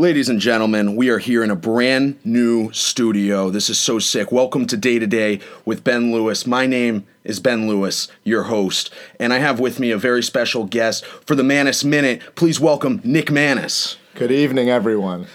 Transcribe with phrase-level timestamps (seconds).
[0.00, 3.50] Ladies and gentlemen, we are here in a brand new studio.
[3.50, 4.32] This is so sick.
[4.32, 6.46] Welcome to Day to Day with Ben Lewis.
[6.46, 10.64] My name is Ben Lewis, your host, and I have with me a very special
[10.64, 12.22] guest for the Manis Minute.
[12.34, 13.98] Please welcome Nick Manis.
[14.14, 15.26] Good evening, everyone.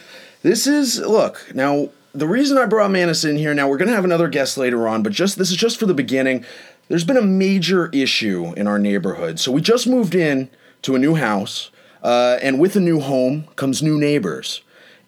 [0.42, 1.90] This is look now.
[2.16, 5.04] The reason I brought Manis in here now, we're gonna have another guest later on,
[5.04, 6.44] but just this is just for the beginning.
[6.88, 10.50] There's been a major issue in our neighborhood, so we just moved in
[10.82, 11.70] to a new house.
[12.06, 14.62] Uh, and with a new home comes new neighbors.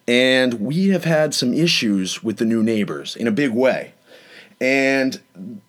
[0.08, 3.92] And we have had some issues with the new neighbors in a big way.
[4.60, 5.20] And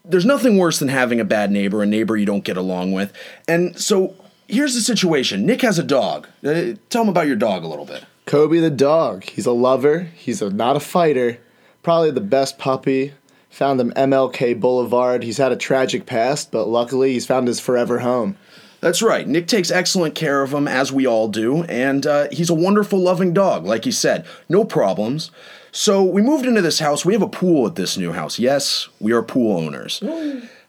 [0.04, 3.14] there's nothing worse than having a bad neighbor, a neighbor you don't get along with.
[3.48, 4.16] And so
[4.48, 6.28] here's the situation Nick has a dog.
[6.44, 8.06] Uh, tell him about your dog a little bit.
[8.26, 9.24] Kobe the dog.
[9.26, 10.10] He's a lover.
[10.16, 11.38] He's a, not a fighter.
[11.84, 13.14] Probably the best puppy.
[13.52, 15.24] Found him MLK Boulevard.
[15.24, 18.36] He's had a tragic past, but luckily he's found his forever home.
[18.82, 19.28] That's right.
[19.28, 23.00] Nick takes excellent care of him, as we all do, and uh, he's a wonderful,
[23.00, 24.26] loving dog, like he said.
[24.48, 25.32] No problems.
[25.72, 27.06] So we moved into this house.
[27.06, 28.40] We have a pool at this new house.
[28.40, 30.02] Yes, we are pool owners.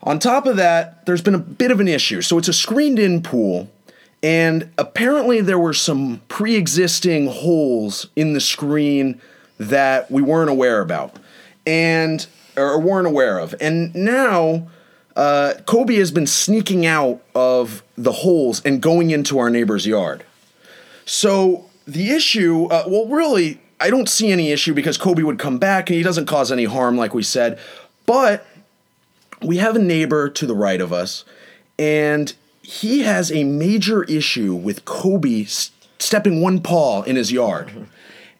[0.03, 2.21] On top of that, there's been a bit of an issue.
[2.21, 3.71] So it's a screened in pool,
[4.23, 9.21] and apparently there were some pre existing holes in the screen
[9.59, 11.17] that we weren't aware about.
[11.67, 13.55] And, or weren't aware of.
[13.61, 14.69] And now,
[15.17, 20.25] uh, Kobe has been sneaking out of the holes and going into our neighbor's yard.
[21.05, 25.59] So the issue, uh, well, really, I don't see any issue because Kobe would come
[25.59, 27.59] back and he doesn't cause any harm, like we said.
[28.07, 28.47] But
[29.43, 31.25] we have a neighbor to the right of us,
[31.79, 37.89] and he has a major issue with Kobe s- stepping one paw in his yard.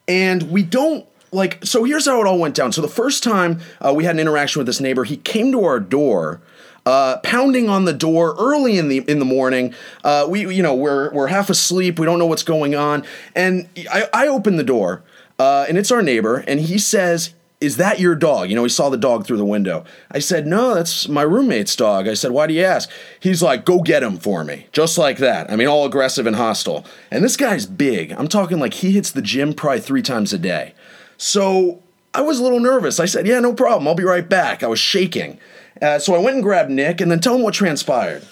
[0.07, 2.71] And we don't like, so here's how it all went down.
[2.71, 5.63] So the first time uh, we had an interaction with this neighbor, he came to
[5.63, 6.41] our door.
[6.83, 9.71] Uh, pounding on the door early in the in the morning.
[10.03, 11.99] Uh, we you know we're we're half asleep.
[11.99, 15.03] We don't know what's going on, and I, I open the door,
[15.37, 18.69] uh, and it's our neighbor, and he says, "Is that your dog?" You know, he
[18.69, 19.85] saw the dog through the window.
[20.09, 22.89] I said, "No, that's my roommate's dog." I said, "Why do you ask?"
[23.19, 25.51] He's like, "Go get him for me," just like that.
[25.51, 26.83] I mean, all aggressive and hostile.
[27.11, 28.11] And this guy's big.
[28.13, 30.73] I'm talking like he hits the gym probably three times a day.
[31.17, 31.83] So
[32.15, 32.99] I was a little nervous.
[32.99, 33.87] I said, "Yeah, no problem.
[33.87, 35.37] I'll be right back." I was shaking.
[35.81, 38.23] Uh, so I went and grabbed Nick, and then tell him what transpired.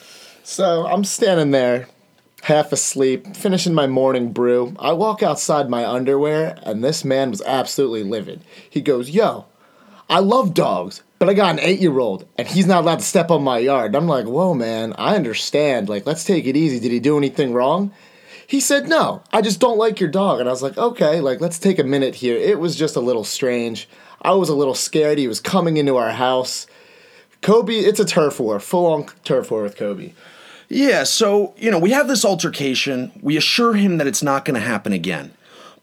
[0.43, 1.87] So I'm standing there,
[2.43, 4.75] half asleep, finishing my morning brew.
[4.79, 8.41] I walk outside my underwear, and this man was absolutely livid.
[8.69, 9.45] He goes, Yo,
[10.09, 13.05] I love dogs, but I got an eight year old, and he's not allowed to
[13.05, 13.95] step on my yard.
[13.95, 15.89] I'm like, Whoa, man, I understand.
[15.89, 16.79] Like, let's take it easy.
[16.79, 17.91] Did he do anything wrong?
[18.45, 20.39] He said, No, I just don't like your dog.
[20.39, 22.37] And I was like, Okay, like, let's take a minute here.
[22.37, 23.89] It was just a little strange.
[24.21, 25.17] I was a little scared.
[25.17, 26.67] He was coming into our house.
[27.41, 30.13] Kobe, it's a turf war, full on turf war with Kobe.
[30.67, 33.11] Yeah, so, you know, we have this altercation.
[33.22, 35.33] We assure him that it's not going to happen again.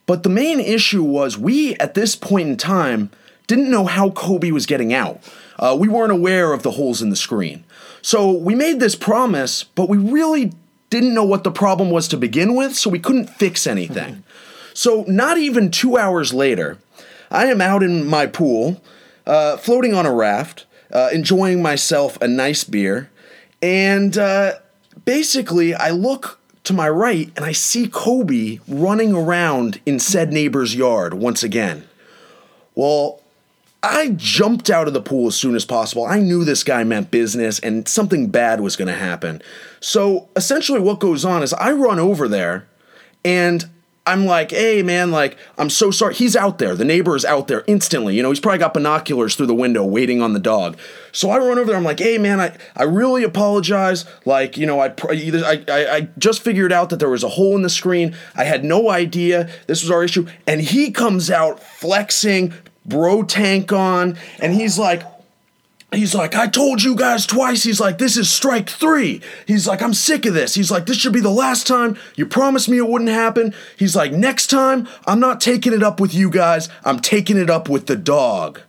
[0.07, 3.11] But the main issue was we, at this point in time,
[3.49, 5.21] didn't know how Kobe was getting out.
[5.59, 7.65] Uh, we weren't aware of the holes in the screen.
[8.03, 10.53] So we made this promise, but we really
[10.91, 14.23] didn't know what the problem was to begin with, so we couldn't fix anything.
[14.75, 16.79] so, not even two hours later,
[17.31, 18.81] I am out in my pool,
[19.27, 23.11] uh, floating on a raft, uh, enjoying myself a nice beer,
[23.63, 24.53] and uh,
[25.05, 30.75] basically, I look to my right and I see Kobe running around in said neighbor's
[30.75, 31.89] yard once again.
[32.75, 33.23] Well,
[33.85, 36.05] I jumped out of the pool as soon as possible.
[36.05, 39.43] I knew this guy meant business and something bad was going to happen.
[39.79, 42.67] So essentially, what goes on is I run over there
[43.25, 43.69] and
[44.07, 46.15] I'm like, hey man, like, I'm so sorry.
[46.15, 46.77] He's out there.
[46.77, 48.17] The neighbor is out there instantly.
[48.17, 50.79] You know, he's probably got binoculars through the window waiting on the dog.
[51.11, 51.77] So I run over there.
[51.77, 54.05] I'm like, hey man, I, I really apologize.
[54.25, 57.63] Like, you know, I, I, I just figured out that there was a hole in
[57.63, 58.17] the screen.
[58.37, 60.29] I had no idea this was our issue.
[60.47, 65.03] And he comes out flexing, bro tank on, and he's like,
[65.93, 67.63] He's like, I told you guys twice.
[67.63, 69.21] He's like, this is strike three.
[69.47, 70.55] He's like, I'm sick of this.
[70.55, 71.97] He's like, this should be the last time.
[72.17, 73.55] You promised me it wouldn't happen.
[73.79, 76.69] He's like, next time, I'm not taking it up with you guys.
[76.85, 78.63] I'm taking it up with the dog.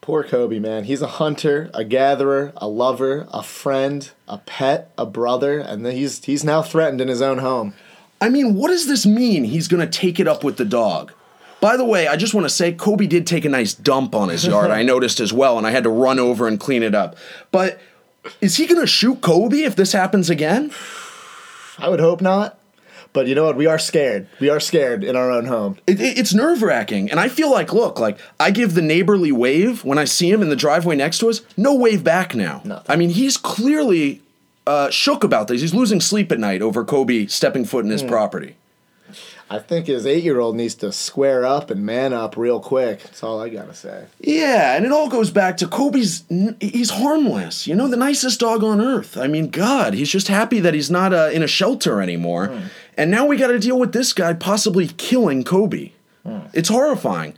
[0.00, 0.84] Poor Kobe, man.
[0.84, 6.24] He's a hunter, a gatherer, a lover, a friend, a pet, a brother, and he's
[6.24, 7.74] he's now threatened in his own home.
[8.20, 9.44] I mean, what does this mean?
[9.44, 11.12] He's going to take it up with the dog.
[11.60, 14.28] By the way, I just want to say Kobe did take a nice dump on
[14.28, 14.70] his yard.
[14.70, 17.16] I noticed as well, and I had to run over and clean it up.
[17.50, 17.80] But
[18.40, 20.70] is he going to shoot Kobe if this happens again?
[21.78, 22.58] I would hope not.
[23.14, 23.56] But you know what?
[23.56, 24.28] We are scared.
[24.38, 25.78] We are scared in our own home.
[25.86, 29.32] It, it- it's nerve wracking, and I feel like, look, like I give the neighborly
[29.32, 31.40] wave when I see him in the driveway next to us.
[31.56, 32.60] No wave back now.
[32.64, 32.84] Nothing.
[32.88, 34.20] I mean, he's clearly
[34.66, 35.62] uh, shook about this.
[35.62, 38.56] He's losing sleep at night over Kobe stepping foot in his property.
[39.50, 43.02] I think his eight year old needs to square up and man up real quick.
[43.02, 44.04] That's all I gotta say.
[44.20, 46.24] Yeah, and it all goes back to Kobe's.
[46.60, 49.16] He's harmless, you know, the nicest dog on earth.
[49.16, 52.62] I mean, God, he's just happy that he's not uh, in a shelter anymore.
[52.96, 55.92] And now we got to deal with this guy possibly killing Kobe.
[56.52, 57.34] It's horrifying.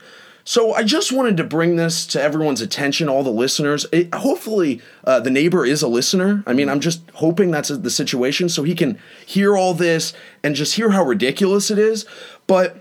[0.50, 3.86] So I just wanted to bring this to everyone's attention, all the listeners.
[3.92, 6.42] It, hopefully, uh, the neighbor is a listener.
[6.44, 10.12] I mean, I'm just hoping that's the situation, so he can hear all this
[10.42, 12.04] and just hear how ridiculous it is.
[12.48, 12.79] But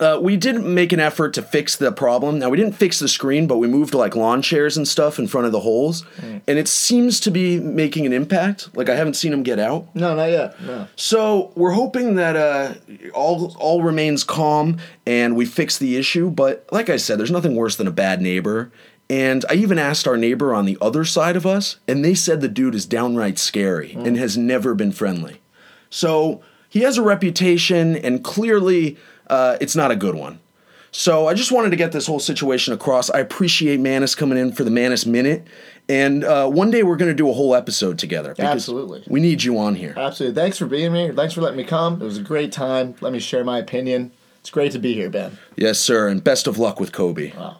[0.00, 2.38] uh, we did make an effort to fix the problem.
[2.38, 5.26] Now we didn't fix the screen, but we moved like lawn chairs and stuff in
[5.26, 8.74] front of the holes, and it seems to be making an impact.
[8.76, 9.94] Like I haven't seen them get out.
[9.94, 10.60] No, not yet.
[10.62, 10.88] No.
[10.96, 12.74] So we're hoping that uh,
[13.14, 16.30] all all remains calm and we fix the issue.
[16.30, 18.70] But like I said, there's nothing worse than a bad neighbor.
[19.10, 22.40] And I even asked our neighbor on the other side of us, and they said
[22.40, 25.42] the dude is downright scary and has never been friendly.
[25.90, 28.96] So he has a reputation, and clearly
[29.28, 30.40] uh, it's not a good one.
[30.90, 33.10] So I just wanted to get this whole situation across.
[33.10, 35.44] I appreciate Manis coming in for the Manis Minute,
[35.88, 38.32] and uh, one day we're going to do a whole episode together.
[38.38, 39.02] Absolutely.
[39.08, 39.94] we need you on here.
[39.96, 40.40] Absolutely.
[40.40, 41.12] Thanks for being here.
[41.12, 42.00] Thanks for letting me come.
[42.00, 42.94] It was a great time.
[43.00, 44.12] Let me share my opinion.
[44.38, 45.36] It's great to be here, Ben.
[45.56, 47.32] Yes, sir, and best of luck with Kobe.
[47.32, 47.56] Wow.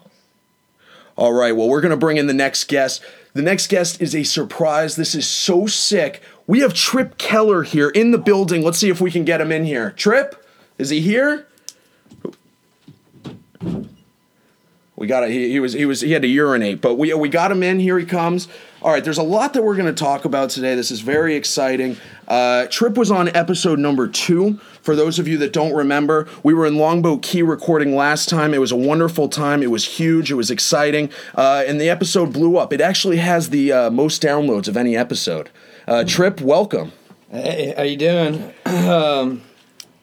[1.17, 3.03] All right, well, we're going to bring in the next guest.
[3.33, 4.95] The next guest is a surprise.
[4.95, 6.21] This is so sick.
[6.47, 8.63] We have Trip Keller here in the building.
[8.63, 9.91] Let's see if we can get him in here.
[9.91, 10.45] Trip,
[10.77, 11.47] is he here?
[14.97, 15.29] We got.
[15.29, 17.79] He, he was he was he had to urinate, but we we got him in.
[17.79, 18.47] Here he comes.
[18.81, 20.75] All right, there's a lot that we're going to talk about today.
[20.75, 21.97] This is very exciting.
[22.27, 24.57] Uh, Trip was on episode number two.
[24.81, 28.53] For those of you that don't remember, we were in Longboat Key recording last time.
[28.53, 29.63] It was a wonderful time.
[29.63, 30.31] It was huge.
[30.31, 32.71] It was exciting, uh, and the episode blew up.
[32.71, 35.49] It actually has the uh, most downloads of any episode.
[35.87, 36.93] Uh, Trip, welcome.
[37.29, 38.53] Hey, how you doing?
[38.65, 39.41] um,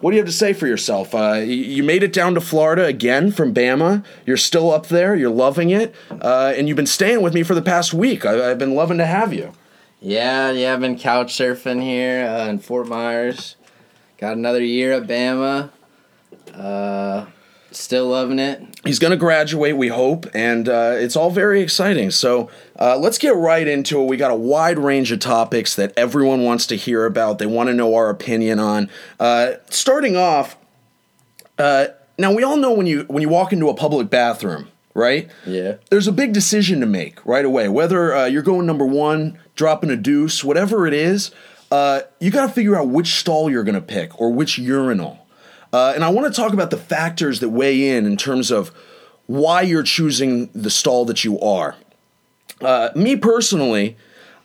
[0.03, 1.15] What do you have to say for yourself?
[1.15, 4.05] Uh, you made it down to Florida again from Bama.
[4.27, 5.15] You're still up there.
[5.15, 8.27] You're loving it, uh, and you've been staying with me for the past week.
[8.27, 9.53] I- I've been loving to have you.
[10.01, 13.55] yeah, yeah, I've been couch surfing here uh, in Fort Myers.
[14.19, 15.71] Got another year at Bama.
[17.73, 18.63] Still loving it.
[18.85, 22.11] He's going to graduate, we hope, and uh, it's all very exciting.
[22.11, 24.07] So uh, let's get right into it.
[24.07, 27.39] We got a wide range of topics that everyone wants to hear about.
[27.39, 28.91] They want to know our opinion on.
[29.19, 30.57] Uh, starting off,
[31.59, 31.87] uh,
[32.19, 35.31] now we all know when you when you walk into a public bathroom, right?
[35.47, 35.77] Yeah.
[35.91, 37.69] there's a big decision to make right away.
[37.69, 41.31] Whether uh, you're going number one, dropping a deuce, whatever it is,
[41.71, 45.22] uh, you got to figure out which stall you're going to pick or which urinal.
[45.73, 48.71] Uh, and I want to talk about the factors that weigh in in terms of
[49.27, 51.77] why you're choosing the stall that you are.
[52.61, 53.97] Uh, me personally,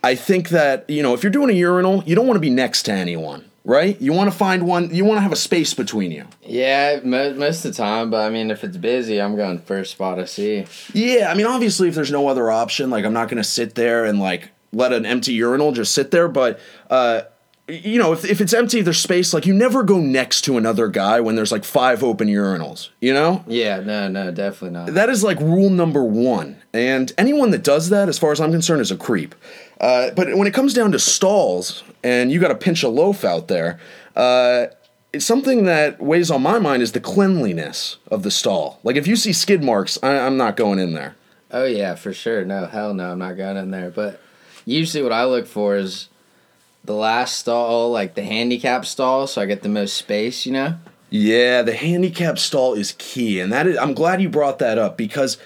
[0.03, 2.50] I think that you know if you're doing a urinal, you don't want to be
[2.50, 4.00] next to anyone, right?
[4.01, 4.94] You want to find one.
[4.94, 6.25] You want to have a space between you.
[6.44, 9.91] Yeah, mo- most of the time, but I mean, if it's busy, I'm going first
[9.91, 10.65] spot I see.
[10.94, 14.06] Yeah, I mean, obviously, if there's no other option, like I'm not gonna sit there
[14.06, 16.27] and like let an empty urinal just sit there.
[16.27, 16.59] But
[16.89, 17.21] uh,
[17.67, 19.33] you know, if if it's empty, there's space.
[19.33, 22.89] Like you never go next to another guy when there's like five open urinals.
[23.01, 24.93] You know, Yeah, no, no, definitely not.
[24.93, 26.61] that is like rule number one.
[26.73, 29.35] And anyone that does that, as far as I'm concerned, is a creep.
[29.81, 33.23] Uh, but when it comes down to stalls, and you got to pinch a loaf
[33.25, 33.79] out there.
[34.15, 34.67] Uh,
[35.13, 38.79] it's something that weighs on my mind is the cleanliness of the stall.
[38.83, 41.15] Like if you see skid marks, I, I'm not going in there.
[41.51, 42.43] Oh yeah, for sure.
[42.45, 43.89] No, hell no, I'm not going in there.
[43.89, 44.19] But
[44.65, 46.09] usually, what I look for is
[46.88, 50.46] the last stall, like the handicap stall, so I get the most space.
[50.46, 50.77] You know.
[51.10, 54.98] Yeah, the handicap stall is key, and that is, I'm glad you brought that up
[54.98, 55.38] because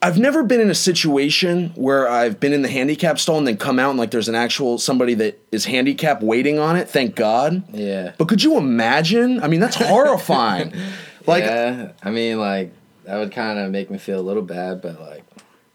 [0.00, 3.56] I've never been in a situation where I've been in the handicap stall and then
[3.56, 6.88] come out and like there's an actual somebody that is handicapped waiting on it.
[6.88, 7.64] Thank God.
[7.72, 8.12] Yeah.
[8.16, 9.42] But could you imagine?
[9.42, 10.72] I mean, that's horrifying.
[11.26, 12.72] like, yeah, I mean, like
[13.04, 15.24] that would kind of make me feel a little bad, but like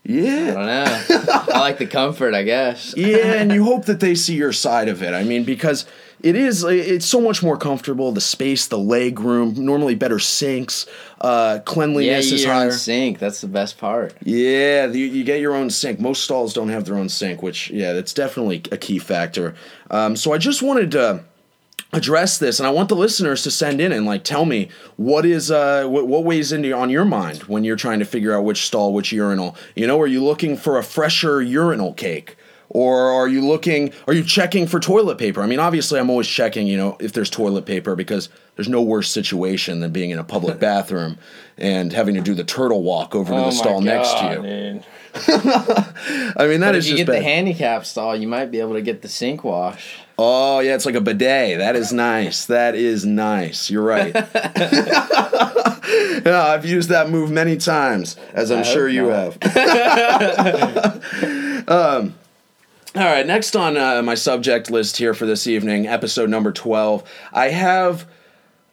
[0.07, 0.53] I yeah.
[0.53, 1.25] don't know.
[1.53, 2.93] I like the comfort, I guess.
[2.98, 5.13] yeah, and you hope that they see your side of it.
[5.13, 5.86] I mean, because
[6.22, 8.12] it is, it's so much more comfortable.
[8.12, 10.88] The space, the leg room, normally better sinks,
[11.22, 12.65] uh, Yeah, cleanliness you is your higher.
[12.65, 13.19] own sink.
[13.19, 14.13] That's the best part.
[14.24, 16.00] Yeah, you, you get your own sink.
[16.01, 19.55] Most stalls don't have their own sink, which yeah, that's definitely a key factor.
[19.89, 21.24] Um, so I just wanted to
[21.93, 25.25] address this, and I want the listeners to send in and like tell me what
[25.25, 28.43] is uh what, what weighs into on your mind when you're trying to figure out
[28.43, 29.55] which stall, which urinal.
[29.75, 32.35] You know, are you looking for a fresher urinal cake?
[32.69, 35.43] Or are you looking, are you checking for toilet paper?
[35.43, 38.81] I mean, obviously, I'm always checking, you know, if there's toilet paper because there's no
[38.81, 41.19] worse situation than being in a public bathroom
[41.55, 44.41] and having to do the turtle walk over to Oh the stall next to you.
[44.41, 44.85] Dude.
[46.35, 48.59] I mean, that But is if you just get the handicap stall, you might be
[48.59, 50.00] able to get the sink wash.
[50.17, 51.58] Oh, yeah, it's like a bidet.
[51.58, 52.46] That is nice.
[52.46, 53.70] That is nice.
[53.70, 54.13] You're right.
[56.25, 59.43] yeah, I've used that move many times, as I'm I sure you not.
[59.43, 61.03] have.
[61.70, 62.15] um,
[62.96, 67.03] all right, next on uh, my subject list here for this evening, episode number 12,
[67.32, 68.08] I have.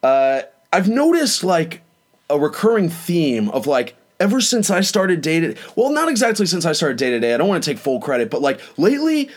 [0.02, 0.42] Uh,
[0.72, 1.82] I've noticed like
[2.28, 5.56] a recurring theme of like ever since I started dating.
[5.74, 7.34] Well, not exactly since I started day to day.
[7.34, 9.30] I don't want to take full credit, but like lately,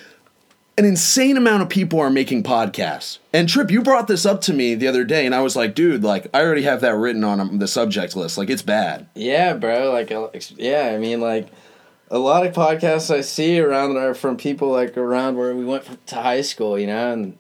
[0.78, 3.20] an insane amount of people are making podcasts.
[3.32, 5.76] And Trip, you brought this up to me the other day, and I was like,
[5.76, 8.38] dude, like I already have that written on the subject list.
[8.38, 9.08] Like it's bad.
[9.14, 9.92] Yeah, bro.
[9.92, 10.92] Like, uh, yeah.
[10.94, 11.50] I mean, like,
[12.10, 16.08] a lot of podcasts I see around are from people like around where we went
[16.08, 16.80] to high school.
[16.80, 17.38] You know, and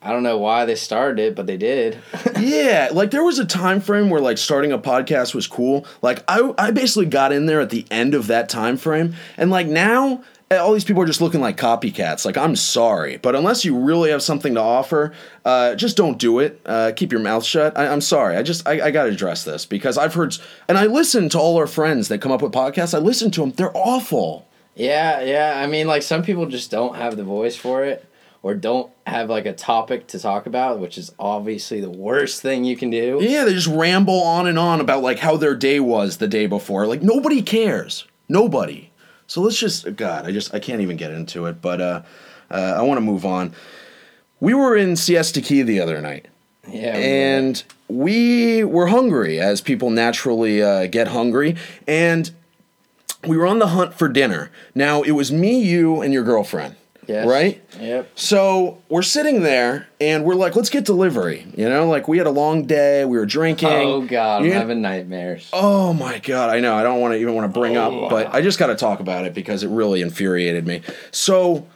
[0.00, 1.98] I don't know why they started it, but they did.
[2.40, 5.86] yeah, like there was a time frame where like starting a podcast was cool.
[6.00, 9.50] Like I I basically got in there at the end of that time frame, and
[9.50, 10.24] like now
[10.56, 12.24] all these people are just looking like copycats.
[12.24, 15.12] Like I'm sorry, but unless you really have something to offer,
[15.44, 16.60] uh, just don't do it.
[16.64, 17.76] Uh, keep your mouth shut.
[17.78, 18.36] I, I'm sorry.
[18.36, 20.36] I just I, I got to address this because I've heard
[20.68, 22.94] and I listen to all our friends that come up with podcasts.
[22.94, 23.52] I listen to them.
[23.52, 24.46] They're awful.
[24.74, 25.60] yeah, yeah.
[25.62, 28.06] I mean, like, some people just don't have the voice for it,
[28.42, 32.64] or don't have like a topic to talk about, which is obviously the worst thing
[32.64, 33.18] you can do.
[33.20, 36.46] Yeah, they just ramble on and on about like how their day was the day
[36.46, 36.86] before.
[36.86, 38.06] Like nobody cares.
[38.28, 38.90] Nobody.
[39.26, 42.02] So let's just God, I just I can't even get into it, but uh,
[42.50, 43.54] uh I want to move on.
[44.40, 46.26] We were in Siesta Key the other night.
[46.68, 51.56] Yeah, And we were hungry, as people naturally uh, get hungry,
[51.88, 52.30] and
[53.26, 54.50] we were on the hunt for dinner.
[54.74, 56.76] Now it was me, you, and your girlfriend,
[57.08, 57.26] Yes.
[57.26, 57.60] right?
[57.80, 58.10] Yep.
[58.14, 61.46] So we're sitting there and we're like, let's get delivery.
[61.56, 63.68] You know, like we had a long day, we were drinking.
[63.68, 65.48] Oh God, I'm You- having nightmares.
[65.52, 66.74] Oh my god, I know.
[66.76, 68.04] I don't want to even want to bring Oh.
[68.04, 70.82] up, but I just got to talk about it because it really infuriated me.
[71.10, 71.66] So,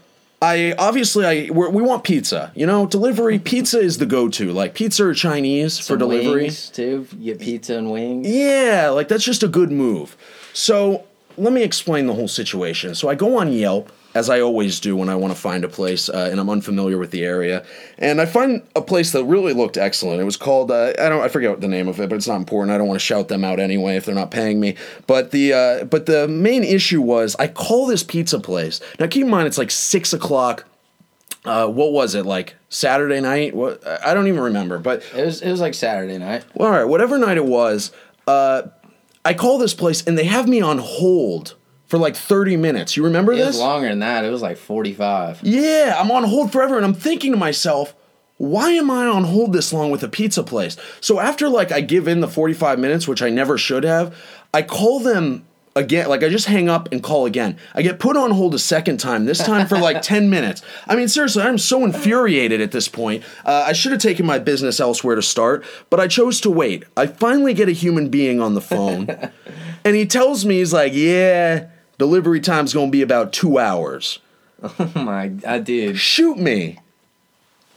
[0.40, 2.52] I obviously I we're, we want pizza.
[2.54, 4.52] You know, delivery pizza is the go-to.
[4.52, 6.42] Like pizza or Chinese for delivery.
[6.44, 7.08] wings, too.
[7.18, 8.28] You get pizza and wings.
[8.28, 10.14] Yeah, like that's just a good move.
[10.52, 11.04] So
[11.38, 12.94] let me explain the whole situation.
[12.94, 15.68] So I go on Yelp, as I always do when I want to find a
[15.68, 17.64] place uh, and I'm unfamiliar with the area,
[17.98, 20.20] and I find a place that really looked excellent.
[20.20, 22.36] It was called uh, I don't I forget the name of it, but it's not
[22.36, 22.74] important.
[22.74, 24.74] I don't want to shout them out anyway if they're not paying me.
[25.06, 28.80] But the uh, but the main issue was I call this pizza place.
[28.98, 30.64] Now keep in mind it's like six o'clock.
[31.44, 33.54] Uh, what was it like Saturday night?
[33.54, 36.44] What I don't even remember, but It was it was like Saturday night.
[36.54, 37.92] well, all right, whatever night it was,
[38.26, 38.62] uh,
[39.24, 41.54] I call this place and they have me on hold
[41.86, 42.96] for like 30 minutes.
[42.96, 43.46] You remember It this?
[43.48, 44.24] was longer than that.
[44.24, 45.40] It was like forty five.
[45.42, 47.94] Yeah, I'm on hold forever and I'm thinking to myself,
[48.38, 50.76] why am I on hold this long with a pizza place?
[51.00, 54.14] So after like I give in the 45 minutes, which I never should have,
[54.52, 57.56] I call them again like I just hang up and call again.
[57.74, 60.62] I get put on hold a second time, this time for like 10 minutes.
[60.88, 63.22] I mean seriously, I'm so infuriated at this point.
[63.44, 66.84] Uh, I should have taken my business elsewhere to start, but I chose to wait.
[66.96, 69.08] I finally get a human being on the phone
[69.84, 74.18] and he tells me he's like, "Yeah, delivery time's going to be about 2 hours."
[74.62, 76.78] Oh my, I did Shoot me.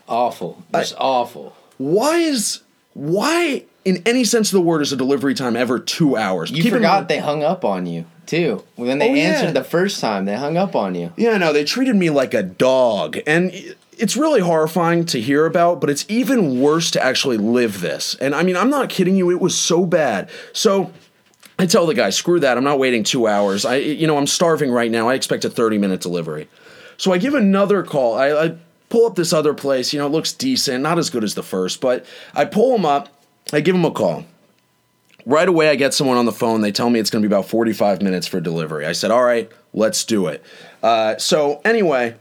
[0.08, 1.56] awful, just awful.
[1.78, 2.62] why is
[2.94, 6.52] why in any sense of the word is a delivery time ever two hours?
[6.52, 8.64] You Keep in forgot mind- they hung up on you too.
[8.76, 9.24] When they Oh, yeah.
[9.24, 11.12] answered the first time, they hung up on you.
[11.18, 15.46] Yeah, no, they treated me like a dog, and i- it's really horrifying to hear
[15.46, 15.82] about.
[15.82, 18.16] But it's even worse to actually live this.
[18.22, 20.30] And I mean, I'm not kidding you; it was so bad.
[20.54, 20.92] So.
[21.60, 22.58] I tell the guy, screw that.
[22.58, 23.66] I'm not waiting two hours.
[23.66, 25.10] I, you know, I'm starving right now.
[25.10, 26.48] I expect a 30 minute delivery.
[26.96, 28.18] So I give another call.
[28.18, 28.56] I, I
[28.88, 29.92] pull up this other place.
[29.92, 32.86] You know, it looks decent, not as good as the first, but I pull him
[32.86, 33.10] up.
[33.52, 34.24] I give him a call.
[35.26, 36.62] Right away, I get someone on the phone.
[36.62, 38.86] They tell me it's going to be about 45 minutes for delivery.
[38.86, 40.42] I said, all right, let's do it.
[40.82, 42.16] Uh, so, anyway,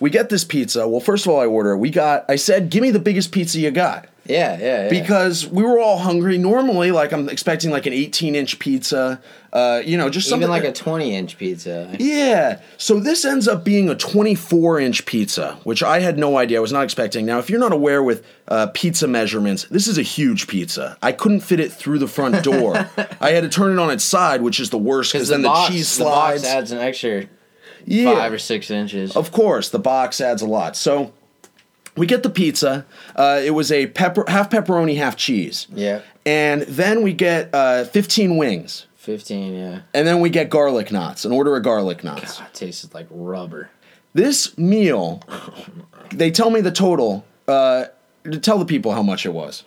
[0.00, 0.88] we get this pizza.
[0.88, 1.76] Well, first of all, I order.
[1.76, 4.88] We got, I said, give me the biggest pizza you got Yeah, yeah, yeah.
[4.88, 6.38] because we were all hungry.
[6.38, 9.20] Normally, like I'm expecting like an 18 inch pizza,
[9.52, 11.94] uh, you know, just something even like a twenty inch pizza.
[11.98, 12.60] yeah.
[12.78, 16.58] So this ends up being a 24 inch pizza, which I had no idea.
[16.58, 17.26] I was not expecting.
[17.26, 20.96] Now, if you're not aware with uh, pizza measurements, this is a huge pizza.
[21.02, 22.76] I couldn't fit it through the front door.
[23.20, 25.42] I had to turn it on its side, which is the worst because Because then
[25.42, 26.44] the, the, box, cheese the box slides.
[26.44, 27.26] adds an extra
[27.84, 28.14] yeah.
[28.14, 29.16] five or six inches.
[29.16, 30.76] Of course, the box adds a lot.
[30.76, 31.12] So
[31.96, 32.86] we get the pizza.
[33.14, 35.66] Uh, it was a pepper, half pepperoni, half cheese.
[35.72, 38.86] yeah, And then we get uh, 15 wings.
[38.96, 39.54] fifteen.
[39.54, 42.38] Yeah, And then we get garlic knots, an order of garlic knots.
[42.38, 43.70] God, it tasted like rubber.
[44.14, 45.22] This meal,
[46.10, 47.24] they tell me the total.
[47.48, 47.86] Uh,
[48.42, 49.64] tell the people how much it was.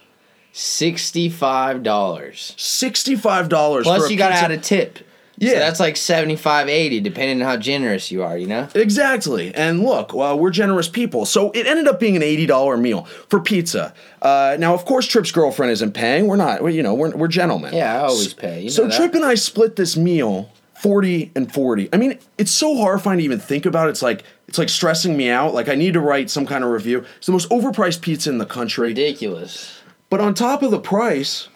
[0.53, 2.53] Sixty-five dollars.
[2.57, 3.83] Sixty-five dollars.
[3.85, 4.99] Plus, you got to add a tip.
[5.37, 5.49] Yeah.
[5.53, 8.37] so that's like 75 80 depending on how generous you are.
[8.37, 8.67] You know.
[8.73, 9.53] Exactly.
[9.53, 11.25] And look, well, we're generous people.
[11.25, 13.93] So it ended up being an $80 meal for pizza.
[14.21, 16.27] Uh, now, of course, Trip's girlfriend isn't paying.
[16.27, 17.73] We're not, you know, we're, we're gentlemen.
[17.73, 18.61] Yeah, I always So- pay.
[18.63, 18.95] You so that.
[18.95, 21.89] Trip and I split this meal 40 and 40.
[21.93, 23.89] I mean, it's so horrifying to even think about.
[23.89, 25.53] It's like, it's like stressing me out.
[25.53, 27.05] Like I need to write some kind of review.
[27.17, 28.89] It's the most overpriced pizza in the country.
[28.89, 29.79] ridiculous.
[30.09, 31.49] But on top of the price,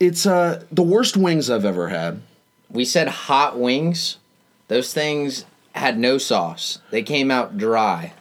[0.00, 2.20] it's uh, the worst wings I've ever had.
[2.70, 4.18] We said hot wings.
[4.68, 6.78] Those things had no sauce.
[6.90, 8.12] They came out dry.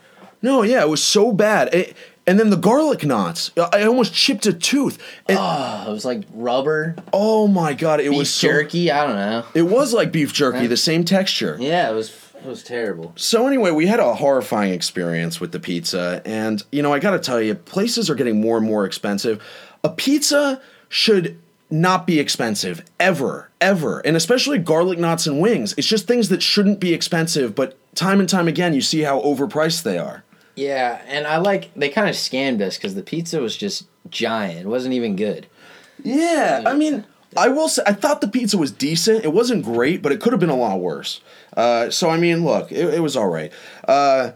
[0.41, 1.74] No, yeah, it was so bad.
[1.74, 1.96] It-
[2.27, 3.50] and then the garlic knots.
[3.74, 5.00] I almost chipped a tooth.
[5.27, 8.91] And- Oh, it was like rubber, oh my god, it beef was so, jerky.
[8.91, 9.44] I don't know.
[9.56, 11.58] It was like beef jerky, the same texture.
[11.60, 12.12] Yeah, it was.
[12.36, 13.12] It was terrible.
[13.18, 17.12] So anyway, we had a horrifying experience with the pizza, and you know, I got
[17.12, 19.41] to tell you, places are getting more and more expensive.
[19.84, 21.38] A pizza should
[21.70, 25.74] not be expensive ever, ever, and especially garlic knots and wings.
[25.78, 29.22] It's just things that shouldn't be expensive, but time and time again, you see how
[29.22, 30.24] overpriced they are.
[30.56, 34.62] Yeah, and I like they kind of scammed us because the pizza was just giant.
[34.62, 35.48] It wasn't even good.
[36.04, 37.06] Yeah, I mean,
[37.38, 39.24] I will say, I thought the pizza was decent.
[39.24, 41.22] It wasn't great, but it could have been a lot worse.
[41.56, 43.52] Uh, so, I mean, look, it, it was all right.
[43.88, 44.32] Uh,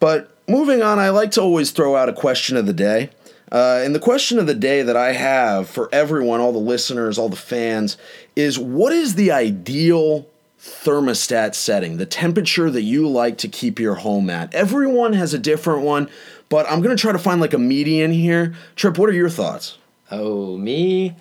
[0.00, 3.10] but moving on, I like to always throw out a question of the day.
[3.50, 7.18] Uh, and the question of the day that I have for everyone, all the listeners,
[7.18, 7.96] all the fans,
[8.36, 10.26] is what is the ideal
[10.60, 14.52] thermostat setting, the temperature that you like to keep your home at?
[14.54, 16.10] Everyone has a different one,
[16.48, 18.54] but I'm going to try to find like a median here.
[18.76, 19.78] Trip, what are your thoughts?
[20.10, 21.16] Oh, me,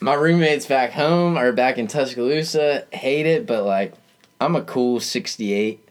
[0.00, 3.94] my roommates back home are back in Tuscaloosa hate it, but like,
[4.40, 5.85] I'm a cool 68.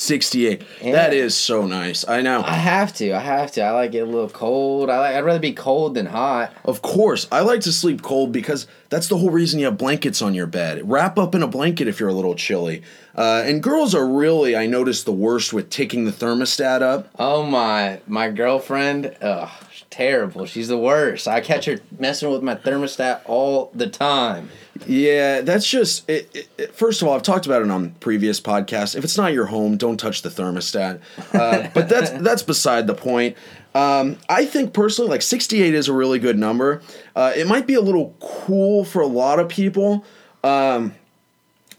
[0.00, 0.62] 68.
[0.80, 0.92] Yeah.
[0.92, 2.08] That is so nice.
[2.08, 2.42] I know.
[2.42, 3.12] I have to.
[3.12, 3.60] I have to.
[3.60, 4.88] I like it a little cold.
[4.88, 5.14] I like.
[5.14, 6.54] I'd rather be cold than hot.
[6.64, 10.20] Of course, I like to sleep cold because that's the whole reason you have blankets
[10.20, 10.88] on your bed.
[10.88, 12.82] Wrap up in a blanket if you're a little chilly.
[13.16, 17.08] Uh, and girls are really, I noticed, the worst with ticking the thermostat up.
[17.18, 19.16] Oh my, my girlfriend.
[19.22, 20.44] Ugh, she's terrible.
[20.46, 21.26] She's the worst.
[21.28, 24.50] I catch her messing with my thermostat all the time.
[24.86, 26.08] Yeah, that's just.
[26.08, 28.96] It, it, it- first of all, I've talked about it on previous podcasts.
[28.96, 31.00] If it's not your home, don't touch the thermostat.
[31.34, 33.36] Uh, but that's that's beside the point.
[33.74, 36.82] Um, I think personally, like 68 is a really good number.
[37.14, 40.04] Uh, it might be a little cool for a lot of people.
[40.42, 40.94] Um,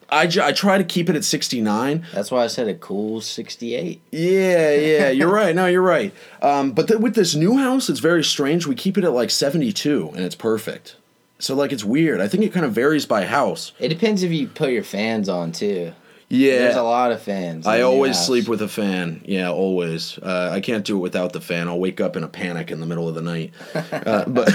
[0.09, 2.05] I, j- I try to keep it at 69.
[2.13, 4.01] That's why I said a cool 68.
[4.11, 5.55] Yeah, yeah, you're right.
[5.55, 6.13] No, you're right.
[6.41, 8.67] Um, but th- with this new house, it's very strange.
[8.67, 10.95] We keep it at like 72, and it's perfect.
[11.39, 12.21] So like it's weird.
[12.21, 13.71] I think it kind of varies by house.
[13.79, 15.93] It depends if you put your fans on too.
[16.33, 17.67] Yeah, There's a lot of fans.
[17.67, 18.25] I always house.
[18.25, 19.21] sleep with a fan.
[19.25, 20.17] Yeah, always.
[20.17, 21.67] Uh, I can't do it without the fan.
[21.67, 23.53] I'll wake up in a panic in the middle of the night.
[23.75, 24.49] Uh, but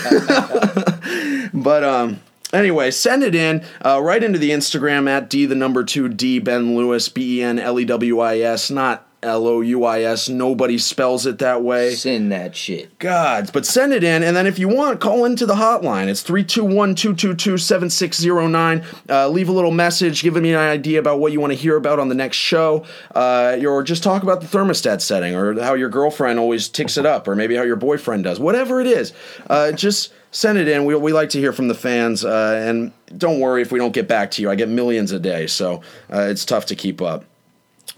[1.53, 2.21] but um.
[2.53, 6.39] Anyway, send it in uh, right into the Instagram at d the number two d
[6.39, 10.03] Ben Lewis B E N L E W I S not L O U I
[10.03, 10.29] S.
[10.29, 11.95] Nobody spells it that way.
[11.95, 12.99] Send that shit.
[12.99, 16.09] Gods, but send it in, and then if you want, call into the hotline.
[16.09, 18.85] It's 321-222-7609.
[19.09, 21.77] Uh, leave a little message, giving me an idea about what you want to hear
[21.77, 25.75] about on the next show, uh, or just talk about the thermostat setting, or how
[25.75, 28.39] your girlfriend always ticks it up, or maybe how your boyfriend does.
[28.39, 29.13] Whatever it is,
[29.49, 30.85] uh, just send it in.
[30.85, 33.93] We, we like to hear from the fans, uh, and don't worry if we don't
[33.93, 34.51] get back to you.
[34.51, 37.25] I get millions a day, so uh, it's tough to keep up.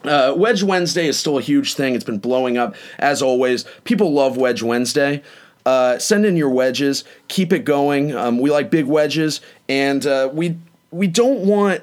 [0.04, 1.94] Uh, Wedge Wednesday is still a huge thing.
[1.94, 3.64] It's been blowing up as always.
[3.84, 5.22] People love Wedge Wednesday.
[5.66, 7.04] Uh, send in your wedges.
[7.28, 8.14] Keep it going.
[8.14, 10.56] Um, we like big wedges, and uh, we
[10.90, 11.82] we don't want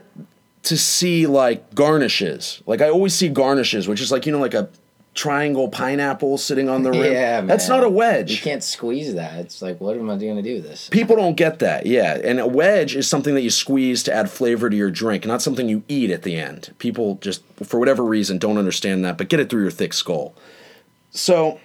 [0.63, 2.63] to see like garnishes.
[2.65, 4.69] Like I always see garnishes, which is like you know like a
[5.15, 7.13] triangle pineapple sitting on the rim.
[7.13, 7.47] Yeah, man.
[7.47, 8.31] That's not a wedge.
[8.31, 9.39] You can't squeeze that.
[9.39, 10.89] It's like, what am I going to do with this?
[10.89, 12.19] People don't get that, yeah.
[12.21, 15.41] And a wedge is something that you squeeze to add flavor to your drink, not
[15.41, 16.75] something you eat at the end.
[16.79, 20.35] People just, for whatever reason, don't understand that, but get it through your thick skull.
[21.11, 21.61] So,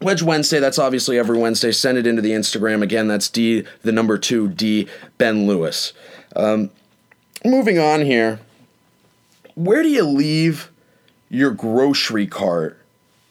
[0.00, 1.70] Wedge Wednesday, that's obviously every Wednesday.
[1.70, 2.82] Send it into the Instagram.
[2.82, 5.92] Again, that's D, the number two, D, Ben Lewis.
[6.34, 6.70] Um,
[7.44, 8.40] moving on here.
[9.54, 10.70] Where do you leave
[11.28, 12.78] your grocery cart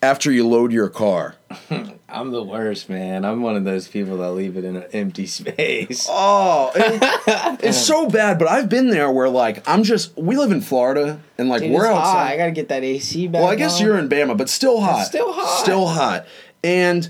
[0.01, 1.35] after you load your car?
[2.07, 3.25] I'm the worst, man.
[3.25, 6.07] I'm one of those people that leave it in an empty space.
[6.09, 8.37] Oh, it- it's so bad.
[8.39, 10.15] But I've been there where like I'm just.
[10.17, 11.97] We live in Florida and like Dude, we're it's hot.
[12.07, 12.33] outside.
[12.33, 13.41] I gotta get that AC back.
[13.41, 13.85] well, I guess on.
[13.85, 15.05] you're in Bama, but still hot.
[15.05, 15.59] still hot.
[15.63, 16.25] Still hot.
[16.63, 17.09] And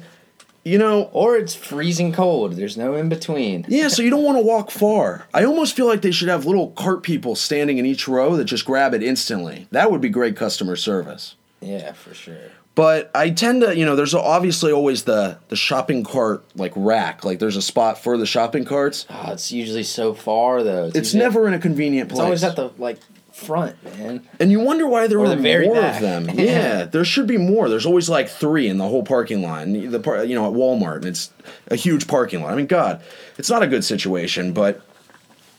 [0.65, 2.53] you know, Or it's freezing cold.
[2.53, 3.65] There's no in between.
[3.69, 3.87] yeah.
[3.87, 5.27] So you don't want to walk far.
[5.33, 8.45] I almost feel like they should have little cart people standing in each row that
[8.45, 9.67] just grab it instantly.
[9.71, 11.35] That would be great customer service.
[11.61, 12.51] Yeah, for sure.
[12.73, 17.23] But I tend to, you know, there's obviously always the the shopping cart like rack.
[17.23, 19.05] Like there's a spot for the shopping carts.
[19.09, 20.87] Oh, it's usually so far though.
[20.87, 22.25] It's usually- never in a convenient It's place.
[22.25, 22.97] always at the like
[23.35, 24.25] front, man.
[24.39, 25.95] and you wonder why there Or are the more back.
[25.95, 26.29] of them.
[26.39, 27.67] Yeah, there should be more.
[27.67, 29.65] There's always like three in the whole parking lot.
[29.67, 31.31] The par- you know at Walmart, and it's
[31.67, 32.53] a huge parking lot.
[32.53, 33.01] I mean, God,
[33.37, 34.53] it's not a good situation.
[34.53, 34.81] But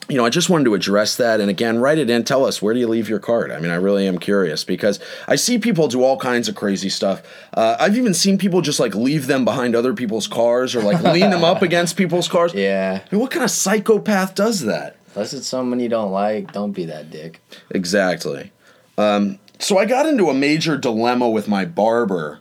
[0.08, 1.40] you know, I just wanted to address that.
[1.40, 2.22] And again, write it in.
[2.24, 3.50] Tell us where do you leave your card?
[3.50, 6.88] I mean, I really am curious because I see people do all kinds of crazy
[6.88, 7.22] stuff.
[7.52, 11.02] Uh, I've even seen people just like leave them behind other people's cars or like
[11.02, 12.54] lean them up against people's cars.
[12.54, 13.00] Yeah.
[13.04, 14.95] I mean, what kind of psychopath does that?
[15.16, 17.40] Unless it's someone you don't like, don't be that dick.
[17.70, 18.52] Exactly.
[18.98, 22.40] Um, so I got into a major dilemma with my barber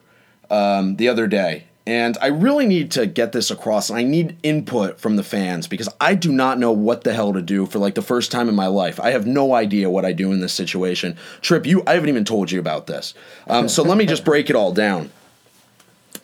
[0.49, 3.89] um, the other day, and I really need to get this across.
[3.89, 7.31] And I need input from the fans because I do not know what the hell
[7.31, 8.99] to do for like the first time in my life.
[8.99, 11.15] I have no idea what I do in this situation.
[11.39, 13.13] Trip, you, I haven't even told you about this.
[13.47, 15.11] Um, so let me just break it all down.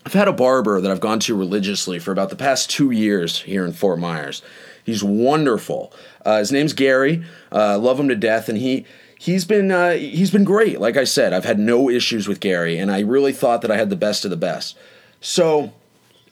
[0.06, 3.44] I've had a barber that I've gone to religiously for about the past two years
[3.44, 4.42] here in Fort Myers.
[4.84, 5.94] He's wonderful.
[6.26, 7.24] Uh, his name's Gary.
[7.52, 8.86] Uh, love him to death, and he
[9.20, 10.80] he's been uh, he's been great.
[10.80, 13.78] Like I said, I've had no issues with Gary, and I really thought that I
[13.78, 14.78] had the best of the best.
[15.22, 15.72] So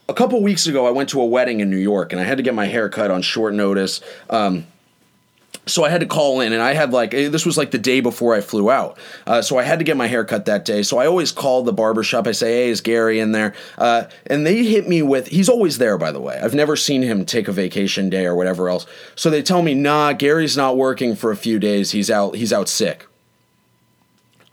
[0.07, 2.37] a couple weeks ago, I went to a wedding in New York, and I had
[2.37, 4.01] to get my hair cut on short notice.
[4.29, 4.65] Um,
[5.65, 7.77] so I had to call in, and I had like eh, this was like the
[7.77, 8.97] day before I flew out.
[9.27, 10.83] Uh, so I had to get my hair cut that day.
[10.83, 12.27] So I always call the barbershop.
[12.27, 15.77] I say, "Hey, is Gary in there?" Uh, and they hit me with, "He's always
[15.77, 18.85] there." By the way, I've never seen him take a vacation day or whatever else.
[19.15, 21.91] So they tell me, "Nah, Gary's not working for a few days.
[21.91, 22.35] He's out.
[22.35, 23.05] He's out sick."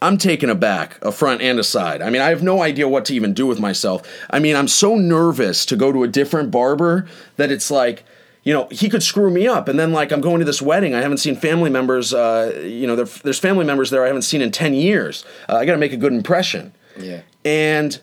[0.03, 2.03] I'm taken aback, a front and a side.
[2.03, 4.03] I mean, I have no idea what to even do with myself.
[4.29, 8.05] I mean, I'm so nervous to go to a different barber that it's like,
[8.46, 9.66] you know, he could screw me up.
[9.66, 10.94] And then, like, I'm going to this wedding.
[10.94, 14.22] I haven't seen family members, uh, you know, there, there's family members there I haven't
[14.22, 15.24] seen in 10 years.
[15.48, 16.72] Uh, I got to make a good impression.
[16.96, 17.22] Yeah.
[17.44, 18.00] And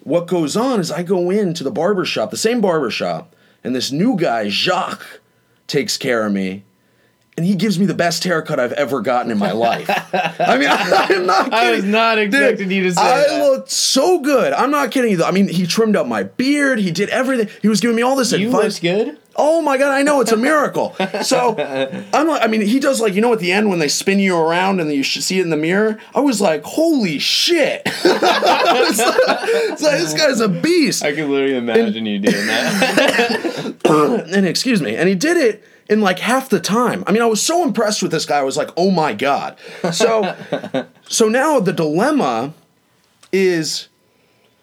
[0.00, 3.74] what goes on is I go into the barber shop, the same barber shop, and
[3.74, 5.20] this new guy, Jacques,
[5.66, 6.64] takes care of me.
[7.38, 9.88] And he gives me the best haircut I've ever gotten in my life.
[10.12, 11.54] I mean, I, am not kidding.
[11.54, 13.30] I was not expecting you to say that.
[13.30, 13.50] I that.
[13.50, 14.52] looked so good.
[14.52, 15.16] I'm not kidding you.
[15.16, 15.26] Though.
[15.26, 16.80] I mean, he trimmed up my beard.
[16.80, 17.48] He did everything.
[17.62, 18.82] He was giving me all this You advice.
[18.82, 19.18] look good.
[19.38, 20.94] Oh my god, I know it's a miracle.
[21.22, 21.56] So
[22.12, 24.18] I'm like, I mean, he does like you know at the end when they spin
[24.18, 25.98] you around and you see it in the mirror.
[26.14, 27.82] I was like, holy shit!
[28.04, 29.18] I was like,
[29.72, 31.04] it's like, this guy's a beast.
[31.04, 33.76] I can literally imagine you doing that.
[34.34, 37.04] and excuse me, and he did it in like half the time.
[37.06, 38.38] I mean, I was so impressed with this guy.
[38.38, 39.56] I was like, oh my god.
[39.92, 40.36] So,
[41.08, 42.54] so now the dilemma
[43.32, 43.88] is,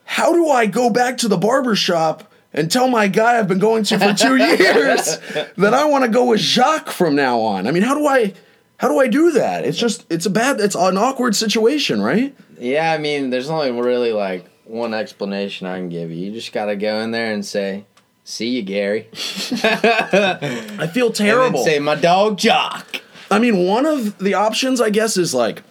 [0.05, 2.31] how do I go back to the barber shop?
[2.53, 5.17] And tell my guy I've been going to for two years
[5.57, 7.65] that I want to go with Jacques from now on.
[7.67, 8.33] I mean, how do I,
[8.77, 9.65] how do I do that?
[9.65, 12.35] It's just, it's a bad, it's an awkward situation, right?
[12.59, 16.27] yeah, I mean, there's only really like one explanation I can give you.
[16.27, 17.85] You just gotta go in there and say,
[18.23, 21.63] "See you, Gary." I feel terrible.
[21.65, 25.63] say, "My dog Jock." I mean, one of the options, I guess, is like,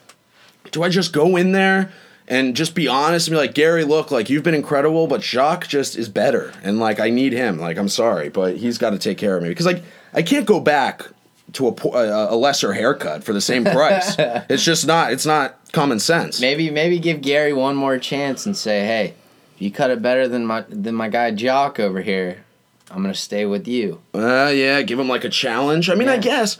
[0.71, 1.93] do I just go in there
[2.33, 5.69] and just be honest and be like, Gary, look, like you've been incredible, but Jacques
[5.69, 7.59] just is better, and like I need him.
[7.59, 9.83] Like I'm sorry, but he's got to take care of me because like
[10.15, 11.07] I can't go back
[11.53, 14.17] to a, a, a lesser haircut for the same price.
[14.19, 15.13] it's just not.
[15.13, 16.41] It's not common sense.
[16.41, 19.15] Maybe maybe give Gary one more chance and say, "Hey,
[19.55, 22.45] if you cut it better than my than my guy Jock over here,
[22.91, 25.91] I'm gonna stay with you." Uh, yeah, give him like a challenge.
[25.91, 26.57] I mean, I guess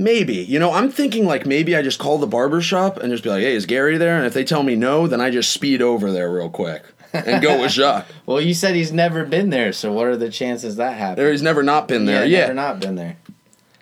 [0.00, 0.36] maybe.
[0.36, 3.30] You know, I'm thinking like maybe I just call the barber shop and just be
[3.30, 5.82] like, "Hey, is Gary there?" And if they tell me no, then I just speed
[5.82, 6.82] over there real quick
[7.12, 8.06] and go with Jacques.
[8.26, 11.16] Well, you said he's never been there, so what are the chances that happens?
[11.18, 12.24] There, he's never not been there.
[12.24, 13.16] yeah, Yeah, never not been there.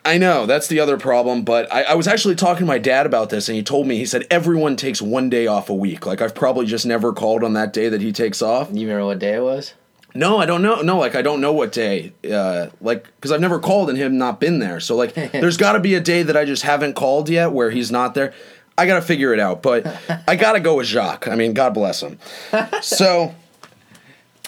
[0.05, 1.43] I know that's the other problem.
[1.43, 3.97] But I, I was actually talking to my dad about this, and he told me
[3.97, 6.05] he said everyone takes one day off a week.
[6.05, 8.69] Like I've probably just never called on that day that he takes off.
[8.71, 9.73] You remember what day it was?
[10.15, 10.81] No, I don't know.
[10.81, 12.13] No, like I don't know what day.
[12.29, 14.79] Uh, like because I've never called and him not been there.
[14.79, 17.69] So like, there's got to be a day that I just haven't called yet where
[17.69, 18.33] he's not there.
[18.77, 19.85] I got to figure it out, but
[20.27, 21.27] I got to go with Jacques.
[21.27, 22.17] I mean, God bless him.
[22.81, 23.35] So,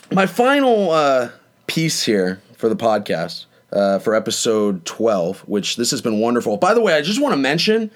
[0.10, 1.32] my final uh,
[1.68, 6.56] piece here for the podcast uh, for episode 12, which this has been wonderful.
[6.56, 7.92] By the way, I just want to mention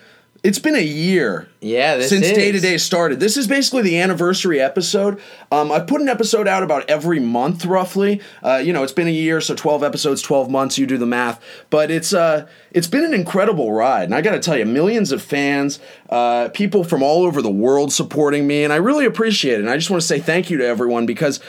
[0.46, 3.20] it's been a year Yeah, this since day to day started.
[3.20, 5.20] This is basically the anniversary episode.
[5.52, 8.22] Um, I put an episode out about every month, roughly.
[8.44, 10.78] Uh, you know, it's been a year, so twelve episodes, twelve months.
[10.78, 14.34] You do the math, but it's uh, it's been an incredible ride, and I got
[14.34, 15.80] to tell you, millions of fans,
[16.12, 19.62] uh, people from all over the world supporting me, and I really appreciate it.
[19.62, 21.40] And I just want to say thank you to everyone because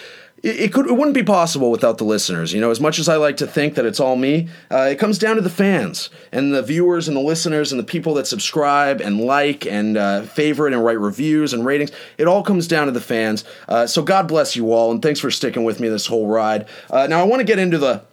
[0.46, 2.52] it, it could it wouldn't be possible without the listeners.
[2.52, 4.98] You know, as much as I like to think that it's all me, uh, it
[4.98, 8.26] comes down to the fans and the viewers and the listeners and the people that
[8.26, 11.90] subscribe and like and uh, favorite and write reviews and ratings.
[12.16, 13.44] It all comes down to the fans.
[13.68, 16.66] Uh, so God bless you all, and thanks for sticking with me this whole ride.
[16.88, 18.04] Uh, now I want to get into the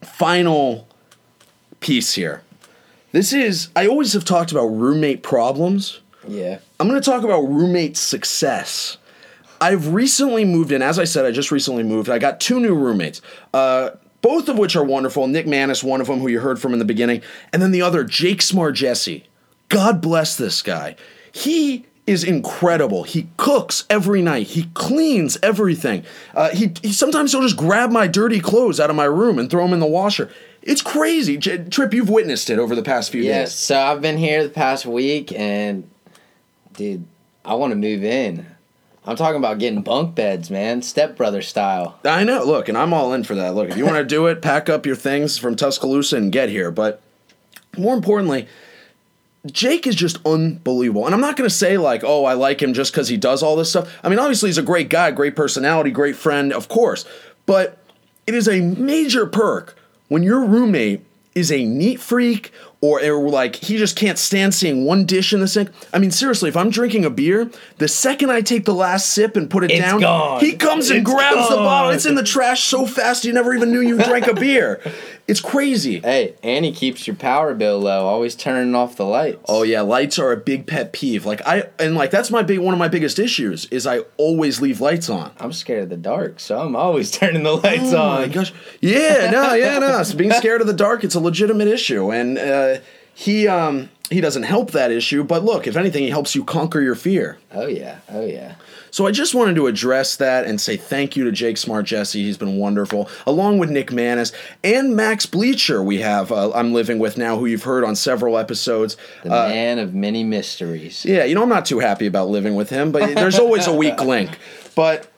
[0.00, 0.88] final
[1.80, 2.42] piece here.
[3.12, 6.00] This is I always have talked about roommate problems.
[6.26, 6.58] Yeah.
[6.78, 8.96] I'm going to talk about roommate success.
[9.60, 10.82] I've recently moved in.
[10.82, 12.08] As I said, I just recently moved.
[12.08, 13.20] I got two new roommates,
[13.52, 13.90] uh,
[14.22, 15.26] both of which are wonderful.
[15.26, 17.82] Nick Manis, one of them, who you heard from in the beginning, and then the
[17.82, 19.24] other, Jake Smargessi.
[19.68, 20.96] God bless this guy.
[21.32, 23.04] He is incredible.
[23.04, 24.48] He cooks every night.
[24.48, 26.04] He cleans everything.
[26.34, 29.48] Uh, he, he sometimes he'll just grab my dirty clothes out of my room and
[29.48, 30.28] throw them in the washer.
[30.62, 31.36] It's crazy.
[31.36, 33.50] J- Trip, you've witnessed it over the past few Yes.
[33.50, 33.58] days.
[33.58, 35.88] So I've been here the past week, and
[36.74, 37.04] dude,
[37.44, 38.44] I want to move in.
[39.10, 41.98] I'm talking about getting bunk beds, man, stepbrother style.
[42.04, 42.44] I know.
[42.44, 43.56] Look, and I'm all in for that.
[43.56, 46.48] Look, if you want to do it, pack up your things from Tuscaloosa and get
[46.48, 46.70] here.
[46.70, 47.02] But
[47.76, 48.46] more importantly,
[49.46, 51.06] Jake is just unbelievable.
[51.06, 53.42] And I'm not going to say, like, oh, I like him just because he does
[53.42, 53.92] all this stuff.
[54.04, 57.04] I mean, obviously, he's a great guy, great personality, great friend, of course.
[57.46, 57.78] But
[58.28, 63.56] it is a major perk when your roommate is a neat freak or, or like
[63.56, 65.70] he just can't stand seeing one dish in the sink.
[65.92, 69.36] I mean, seriously, if I'm drinking a beer, the second I take the last sip
[69.36, 70.40] and put it It's down, gone.
[70.40, 71.90] he comes and It's grabs the bottle.
[71.90, 74.80] It's in the trash so fast you never even knew you drank a beer.
[75.30, 76.00] It's crazy.
[76.00, 79.38] Hey, and he keeps your power bill low, always turning off the lights.
[79.48, 81.24] Oh yeah, lights are a big pet peeve.
[81.24, 84.60] Like I and like that's my big one of my biggest issues is I always
[84.60, 85.30] leave lights on.
[85.38, 87.94] I'm scared of the dark, so I'm always turning the lights on.
[87.94, 88.20] Oh on.
[88.22, 88.52] my gosh.
[88.80, 90.02] Yeah, no, yeah, no.
[90.02, 92.78] So being scared of the dark, it's a legitimate issue, and uh,
[93.20, 95.22] he um he doesn't help that issue.
[95.22, 97.38] But look, if anything, he helps you conquer your fear.
[97.52, 98.54] Oh yeah, oh yeah.
[98.92, 102.14] So I just wanted to address that and say thank you to Jake Smargessi.
[102.14, 104.32] He's been wonderful, along with Nick Manis
[104.64, 105.80] and Max Bleacher.
[105.82, 108.96] We have uh, I'm living with now, who you've heard on several episodes.
[109.22, 111.04] The Uh, man of many mysteries.
[111.04, 113.74] yeah, you know I'm not too happy about living with him, but there's always a
[113.74, 114.30] weak link.
[114.74, 115.09] But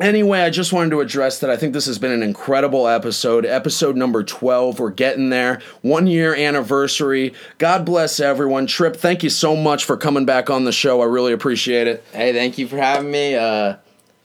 [0.00, 1.50] anyway, I just wanted to address that.
[1.50, 3.44] I think this has been an incredible episode.
[3.46, 4.78] Episode number 12.
[4.78, 5.60] We're getting there.
[5.82, 7.34] One year anniversary.
[7.58, 8.66] God bless everyone.
[8.66, 11.00] Trip, thank you so much for coming back on the show.
[11.02, 12.04] I really appreciate it.
[12.12, 13.34] Hey, thank you for having me.
[13.34, 13.76] Uh,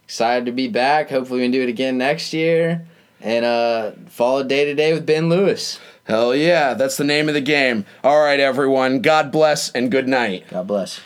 [0.04, 1.10] excited to be back.
[1.10, 2.88] Hopefully, we can do it again next year.
[3.22, 5.80] And uh, follow day to day with Ben Lewis.
[6.04, 7.86] Hell yeah, that's the name of the game.
[8.04, 9.02] All right, everyone.
[9.02, 10.46] God bless and good night.
[10.50, 11.02] God bless.